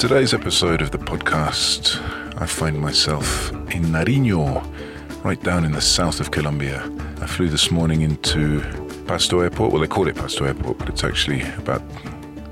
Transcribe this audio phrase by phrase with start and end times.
[0.00, 2.00] Today's episode of the podcast,
[2.40, 4.64] I find myself in Nariño,
[5.22, 6.90] right down in the south of Colombia.
[7.20, 8.62] I flew this morning into
[9.06, 9.72] Pasto Airport.
[9.72, 11.82] Well, they call it Pasto Airport, but it's actually about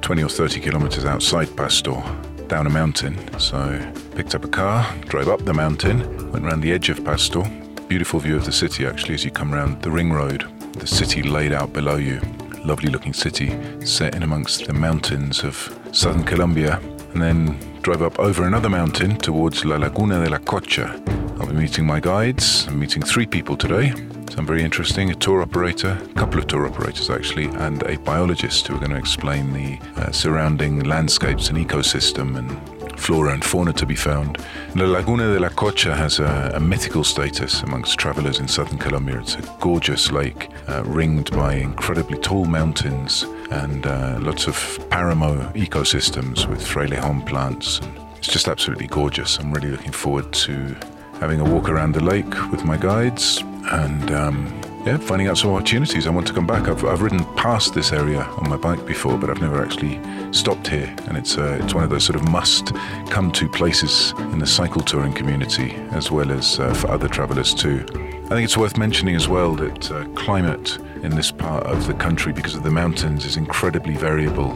[0.03, 2.03] 20 or 30 kilometers outside Pasto,
[2.49, 3.17] down a mountain.
[3.41, 3.81] So,
[4.15, 7.45] picked up a car, drove up the mountain, went around the edge of Pasto.
[7.89, 10.45] Beautiful view of the city, actually, as you come around the ring road.
[10.75, 12.21] The city laid out below you.
[12.62, 16.79] Lovely looking city, set in amongst the mountains of southern Colombia
[17.21, 21.03] and then drive up over another mountain towards La Laguna de la Cocha.
[21.41, 22.67] I'll be meeting my guides.
[22.69, 23.93] I'm meeting three people today.
[24.31, 28.69] Some very interesting a tour operator, a couple of tour operators actually, and a biologist
[28.69, 33.72] who are going to explain the uh, surrounding landscapes and ecosystem and flora and fauna
[33.72, 34.38] to be found.
[34.75, 39.20] La Laguna de la Cocha has a, a mythical status amongst travelers in southern Colombia.
[39.20, 44.54] It's a gorgeous lake uh, ringed by incredibly tall mountains and uh, lots of
[44.91, 47.81] paramo ecosystems with frailejon plants.
[48.19, 49.38] It's just absolutely gorgeous.
[49.38, 50.76] I'm really looking forward to
[51.20, 55.50] having a walk around the lake with my guides and um, yeah, finding out some
[55.50, 56.06] opportunities.
[56.06, 56.66] I want to come back.
[56.66, 60.00] I've, I've ridden past this area on my bike before, but I've never actually
[60.32, 60.94] stopped here.
[61.06, 62.75] And it's uh, it's one of those sort of must
[63.10, 67.53] come to places in the cycle touring community, as well as uh, for other travellers
[67.53, 67.84] too.
[68.27, 71.94] I think it's worth mentioning as well that uh, climate in this part of the
[71.94, 74.53] country, because of the mountains, is incredibly variable,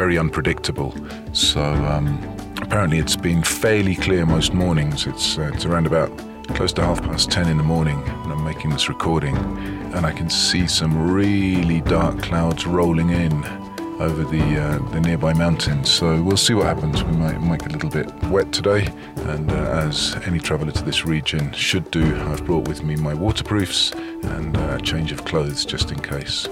[0.00, 0.94] very unpredictable.
[1.32, 2.06] So um,
[2.60, 5.06] apparently, it's been fairly clear most mornings.
[5.08, 6.10] It's uh, it's around about
[6.48, 9.36] close to half past 10 in the morning and I'm making this recording,
[9.94, 13.44] and I can see some really dark clouds rolling in
[14.00, 15.90] over the uh, the nearby mountains.
[15.90, 17.04] So we'll see what happens.
[17.04, 20.84] We might, might get a little bit wet today, and uh, as any traveller to
[20.84, 25.24] this region should do, I've brought with me my waterproofs and uh, a change of
[25.24, 26.48] clothes just in case.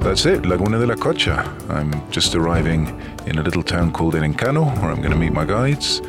[0.00, 1.36] That's it, Laguna de la Cocha.
[1.68, 2.86] I'm just arriving
[3.26, 6.00] in a little town called El Encano, where I'm going to meet my guides,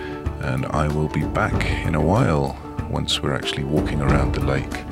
[0.41, 2.55] and I will be back in a while
[2.90, 4.86] once we're actually walking around the lake.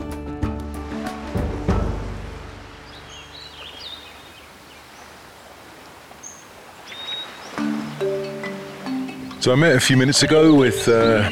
[9.40, 11.30] So I met a few minutes ago with uh,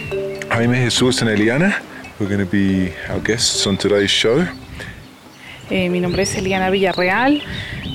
[0.51, 1.72] Jaime, Jesus, and Eliana,
[2.18, 4.45] who are going to be our guests on today's show.
[5.72, 7.41] Eh, mi nombre es Eliana Villarreal,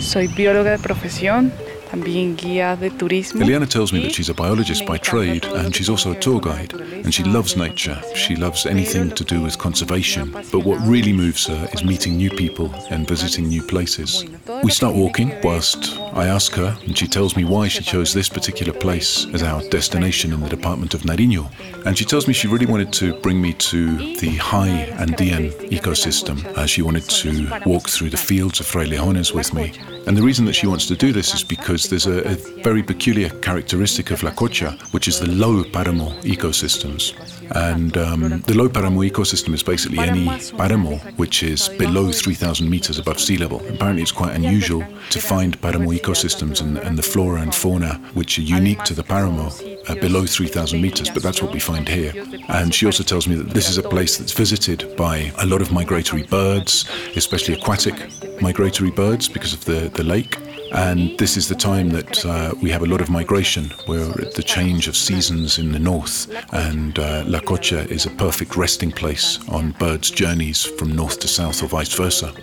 [0.00, 1.52] soy bióloga de profesión,
[1.90, 3.42] también guía de turismo.
[3.42, 6.72] Eliana tells me that she's a biologist by trade and she's also a tour guide,
[7.04, 8.00] and she loves nature.
[8.14, 10.32] She loves anything to do with conservation.
[10.52, 14.24] But what really moves her is meeting new people and visiting new places.
[14.62, 18.28] We start walking whilst I ask her, and she tells me why she chose this
[18.28, 21.50] particular place as our destination in the department of Nariño.
[21.86, 26.44] And she tells me she really wanted to bring me to the high Andean ecosystem.
[26.56, 29.72] Uh, she wanted to walk through the fields of Frailejones with me.
[30.08, 32.82] And the reason that she wants to do this is because there's a, a very
[32.82, 37.12] peculiar characteristic of La Cocha, which is the low paramo ecosystems.
[37.50, 40.26] And um, the low paramo ecosystem is basically any
[40.56, 43.60] paramo which is below 3,000 meters above sea level.
[43.68, 48.38] Apparently, it's quite unusual to find paramo ecosystems and, and the flora and fauna which
[48.38, 49.50] are unique to the paramo
[49.88, 52.12] uh, below 3,000 meters, but that's what we find here.
[52.48, 55.62] And she also tells me that this is a place that's visited by a lot
[55.62, 57.94] of migratory birds, especially aquatic
[58.40, 60.36] migratory birds because of the, the lake.
[60.72, 63.72] And this is the time that uh, we have a lot of migration.
[63.86, 68.10] We're at the change of seasons in the north, and uh, La Cocha is a
[68.10, 72.34] perfect resting place on birds' journeys from north to south or vice versa.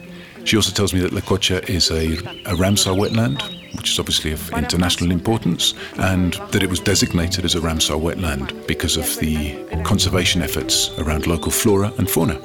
[0.44, 2.14] She also tells me that La Cocha is a,
[2.46, 3.42] a Ramsar wetland,
[3.76, 8.68] which is obviously of international importance, and that it was designated as a Ramsar wetland
[8.68, 12.40] because of the conservation efforts around local flora and fauna.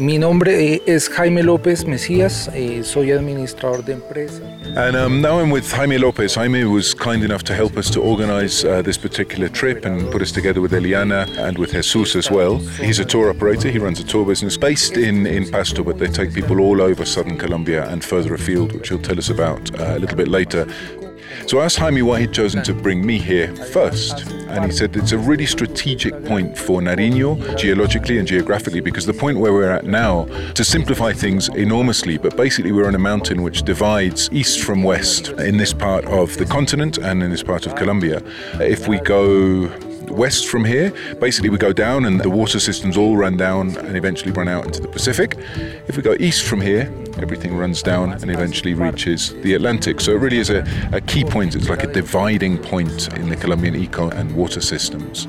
[0.00, 4.42] Mi nombre eh, es Jaime López Mesías, eh, soy administrador de empresa.
[4.74, 6.36] And um, now I'm with Jaime Lopez.
[6.36, 10.22] Jaime was kind enough to help us to organize uh, this particular trip and put
[10.22, 12.56] us together with Eliana and with Jesus as well.
[12.80, 16.08] He's a tour operator, he runs a tour business based in, in Pasto, but they
[16.08, 19.96] take people all over southern Colombia and further afield, which he'll tell us about uh,
[19.96, 20.66] a little bit later.
[21.50, 24.24] So I asked Jaime why he'd chosen to bring me here first.
[24.50, 29.12] And he said it's a really strategic point for Nariño, geologically and geographically, because the
[29.12, 33.42] point where we're at now, to simplify things enormously, but basically we're on a mountain
[33.42, 37.66] which divides east from west in this part of the continent and in this part
[37.66, 38.22] of Colombia.
[38.60, 39.66] If we go
[40.10, 43.96] west from here, basically we go down and the water systems all run down and
[43.96, 45.36] eventually run out into the Pacific.
[45.88, 50.00] If we go east from here, everything runs down and eventually reaches the Atlantic.
[50.00, 51.54] So it really is a, a key point.
[51.54, 55.26] It's like a dividing point in the Colombian eco and water systems.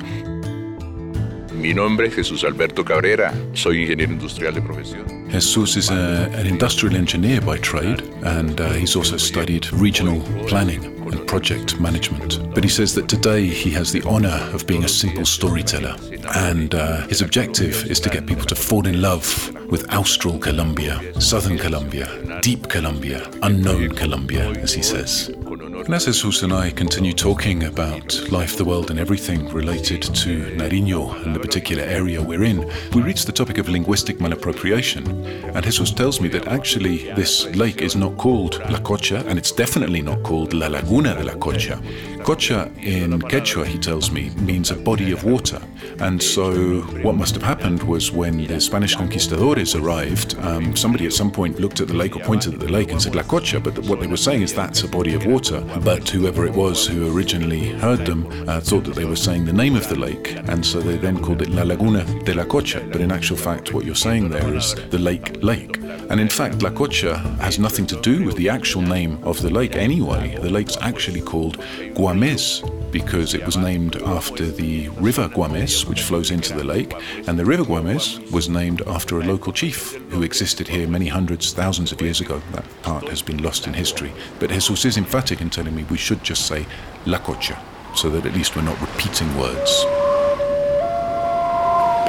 [1.54, 5.21] Mi nombre es Jesús Alberto Cabrera, soy ingeniero industrial de profesión.
[5.32, 10.84] Jesus is a, an industrial engineer by trade, and uh, he's also studied regional planning
[10.84, 12.54] and project management.
[12.54, 15.96] But he says that today he has the honor of being a simple storyteller,
[16.36, 21.00] and uh, his objective is to get people to fall in love with Austral Colombia,
[21.22, 25.30] Southern Colombia, Deep Colombia, Unknown Colombia, as he says.
[25.30, 30.46] And as Jesus and I continue talking about life, the world, and everything related to
[30.56, 35.21] Nariño and the particular area we're in, we reach the topic of linguistic malappropriation.
[35.54, 39.52] And Jesus tells me that actually this lake is not called La Cocha, and it's
[39.52, 41.82] definitely not called La Laguna de la Cocha.
[42.24, 45.60] Cocha in Quechua, he tells me, means a body of water.
[46.00, 51.14] And so what must have happened was when the Spanish conquistadores arrived, um, somebody at
[51.14, 53.60] some point looked at the lake or pointed at the lake and said La Cocha,
[53.60, 55.62] but what they were saying is that's a body of water.
[55.84, 59.54] But whoever it was who originally heard them uh, thought that they were saying the
[59.54, 62.82] name of the lake, and so they then called it La Laguna de la Cocha.
[62.92, 65.44] But in actual fact, what you're saying there is the lake lake.
[65.44, 65.78] Lake.
[66.10, 69.50] And in fact, La Cocha has nothing to do with the actual name of the
[69.50, 70.38] lake anyway.
[70.42, 71.58] The lake's actually called
[71.98, 72.62] Guames
[72.92, 76.94] because it was named after the river Guames, which flows into the lake,
[77.28, 81.54] and the river Guames was named after a local chief who existed here many hundreds,
[81.54, 82.42] thousands of years ago.
[82.52, 84.12] That part has been lost in history.
[84.40, 86.66] But Jesus is emphatic in telling me we should just say
[87.06, 87.58] La Cocha,
[87.96, 89.86] so that at least we're not repeating words.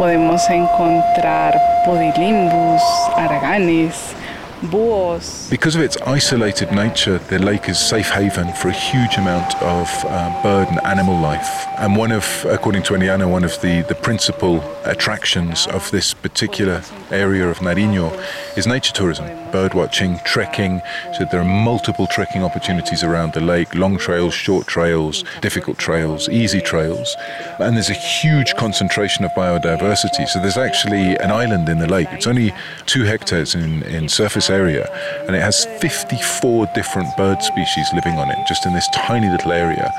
[0.03, 1.55] Podemos encontrar
[1.85, 2.83] podilimbus,
[3.15, 4.17] araganes,
[4.63, 5.51] búhos.
[5.51, 9.89] Because of its isolated nature, the lake is safe haven for a huge amount of
[10.07, 11.67] uh, bird and animal life.
[11.79, 16.83] And one of, according to Eliana, one of the, the principal attractions of this particular
[17.11, 18.11] area of Nariño
[18.57, 20.81] is nature tourism, bird watching, trekking.
[21.19, 26.29] So there are multiple trekking opportunities around the lake, long trails, short trails, difficult trails,
[26.29, 27.17] easy trails.
[27.59, 30.29] And there's a huge concentration of biodiversity.
[30.29, 32.09] So there's actually an island in the lake.
[32.13, 32.55] It's only
[32.87, 34.89] two hectares in, in surface area,
[35.27, 39.53] and it has 54 different bird species living on it, just in this tiny little
[39.53, 39.93] area.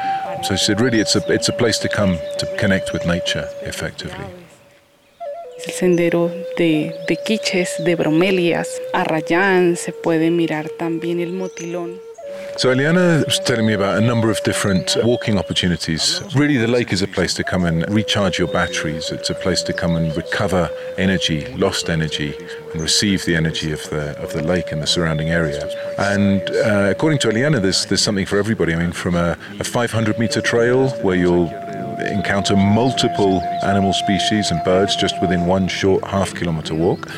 [0.43, 3.47] So she said, really, it's a, it's a place to come to connect with nature
[3.63, 4.25] effectively.
[5.65, 11.99] El sendero de, de quiches, de bromelias, arrayán, se puede mirar también el motilón.
[12.55, 16.21] So Eliana was telling me about a number of different walking opportunities.
[16.35, 19.09] Really, the lake is a place to come and recharge your batteries.
[19.09, 22.35] It's a place to come and recover energy, lost energy,
[22.71, 25.67] and receive the energy of the of the lake and the surrounding area.
[25.97, 28.73] And uh, according to Eliana, there's there's something for everybody.
[28.73, 31.49] I mean, from a, a 500 meter trail where you'll
[32.05, 37.09] encounter multiple animal species and birds just within one short half kilometer walk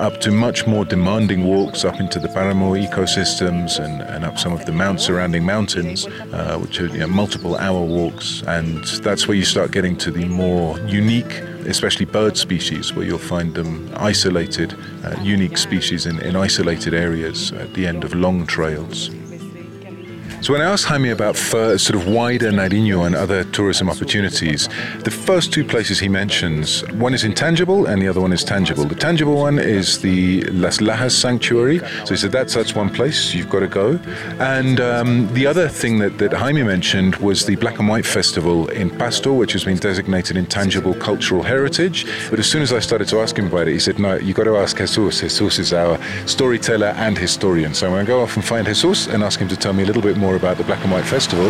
[0.00, 4.52] up to much more demanding walks up into the Paramo ecosystems and, and up some
[4.52, 8.42] of the mount surrounding mountains, uh, which are you know, multiple hour walks.
[8.46, 13.18] And that's where you start getting to the more unique, especially bird species, where you'll
[13.18, 18.46] find them isolated, uh, unique species in, in isolated areas at the end of long
[18.46, 19.10] trails.
[20.42, 24.68] So when I asked Jaime about sort of wider Nariño and other tourism opportunities,
[25.04, 28.86] the first two places he mentions, one is intangible and the other one is tangible.
[28.86, 31.80] The tangible one is the Las Lajas Sanctuary.
[32.06, 34.00] So he said that's that's one place you've got to go.
[34.38, 38.66] And um, the other thing that, that Jaime mentioned was the Black and White Festival
[38.68, 42.06] in Pasto, which has been designated intangible cultural heritage.
[42.30, 44.36] But as soon as I started to ask him about it, he said, no, you've
[44.36, 45.20] got to ask Jesus.
[45.20, 47.74] Jesus is our storyteller and historian.
[47.74, 49.82] So I'm going to go off and find Jesus and ask him to tell me
[49.82, 51.46] a little bit more more about the Black and White Festival.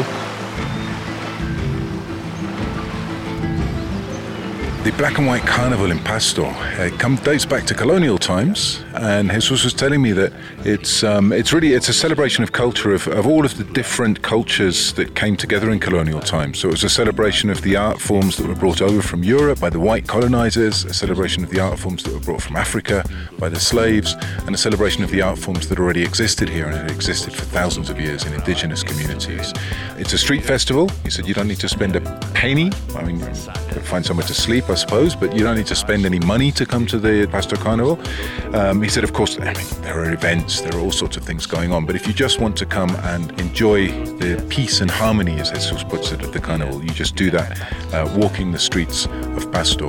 [4.85, 9.31] The Black and White Carnival in Pasto uh, come, dates back to colonial times and
[9.31, 10.33] Jesus was telling me that
[10.65, 14.23] it's um, it's really it's a celebration of culture of, of all of the different
[14.23, 16.59] cultures that came together in colonial times.
[16.59, 19.61] So it was a celebration of the art forms that were brought over from Europe
[19.61, 23.05] by the white colonizers, a celebration of the art forms that were brought from Africa
[23.39, 24.15] by the slaves,
[24.47, 27.45] and a celebration of the art forms that already existed here and had existed for
[27.45, 29.53] thousands of years in indigenous communities.
[29.99, 30.89] It's a street festival.
[31.05, 32.01] He said you don't need to spend a
[32.35, 32.73] penny.
[32.97, 33.21] I mean,
[33.91, 36.67] find somewhere to sleep, I suppose, but you don't need to spend any money to
[36.67, 37.99] come to the Pasto Carnival.
[38.55, 41.25] Um, he said, of course, I mean, there are events, there are all sorts of
[41.25, 44.91] things going on, but if you just want to come and enjoy the peace and
[44.91, 47.61] harmony, as Jesus puts it, of the carnival, you just do that
[47.93, 49.89] uh, walking the streets of Pasto.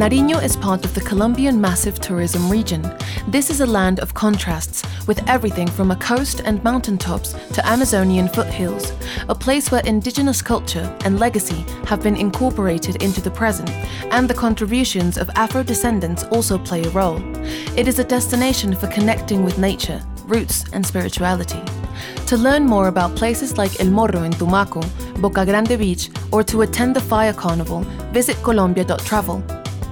[0.00, 2.80] Nariño is part of the Colombian Massif Tourism Region.
[3.28, 8.26] This is a land of contrasts, with everything from a coast and mountaintops to Amazonian
[8.26, 8.94] foothills,
[9.28, 13.68] a place where indigenous culture and legacy have been incorporated into the present,
[14.10, 17.20] and the contributions of Afro descendants also play a role.
[17.76, 21.60] It is a destination for connecting with nature, roots, and spirituality.
[22.28, 24.82] To learn more about places like El Morro in Tumaco,
[25.20, 29.59] Boca Grande Beach, or to attend the Fire Carnival, visit colombia.travel.